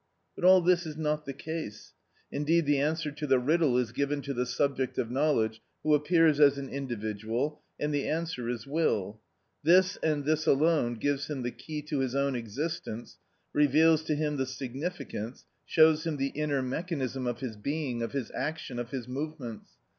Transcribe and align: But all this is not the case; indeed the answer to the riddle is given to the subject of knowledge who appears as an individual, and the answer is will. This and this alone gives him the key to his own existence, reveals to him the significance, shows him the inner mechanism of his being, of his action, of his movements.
But 0.35 0.45
all 0.45 0.61
this 0.61 0.87
is 0.87 0.97
not 0.97 1.25
the 1.27 1.31
case; 1.31 1.93
indeed 2.31 2.65
the 2.65 2.79
answer 2.79 3.11
to 3.11 3.27
the 3.27 3.37
riddle 3.37 3.77
is 3.77 3.91
given 3.91 4.23
to 4.23 4.33
the 4.33 4.47
subject 4.47 4.97
of 4.97 5.11
knowledge 5.11 5.61
who 5.83 5.93
appears 5.93 6.39
as 6.39 6.57
an 6.57 6.69
individual, 6.69 7.61
and 7.79 7.93
the 7.93 8.07
answer 8.07 8.49
is 8.49 8.65
will. 8.65 9.19
This 9.61 9.97
and 9.97 10.25
this 10.25 10.47
alone 10.47 10.95
gives 10.95 11.27
him 11.29 11.43
the 11.43 11.51
key 11.51 11.83
to 11.83 11.99
his 11.99 12.15
own 12.15 12.35
existence, 12.35 13.19
reveals 13.53 14.01
to 14.05 14.15
him 14.15 14.37
the 14.37 14.47
significance, 14.47 15.45
shows 15.67 16.03
him 16.07 16.17
the 16.17 16.29
inner 16.29 16.63
mechanism 16.63 17.27
of 17.27 17.41
his 17.41 17.55
being, 17.55 18.01
of 18.01 18.11
his 18.13 18.31
action, 18.33 18.79
of 18.79 18.89
his 18.89 19.07
movements. 19.07 19.69